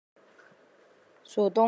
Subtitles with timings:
[1.23, 1.53] 属东广州。